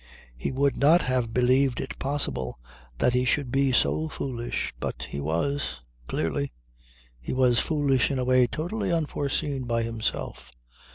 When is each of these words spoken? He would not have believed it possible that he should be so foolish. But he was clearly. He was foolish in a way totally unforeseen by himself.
He 0.35 0.51
would 0.51 0.77
not 0.77 1.03
have 1.03 1.31
believed 1.31 1.79
it 1.79 1.99
possible 1.99 2.57
that 2.97 3.13
he 3.13 3.23
should 3.23 3.51
be 3.51 3.71
so 3.71 4.09
foolish. 4.09 4.73
But 4.79 5.03
he 5.11 5.19
was 5.19 5.81
clearly. 6.07 6.53
He 7.19 7.33
was 7.33 7.59
foolish 7.59 8.09
in 8.09 8.17
a 8.17 8.25
way 8.25 8.47
totally 8.47 8.91
unforeseen 8.91 9.65
by 9.65 9.83
himself. 9.83 10.51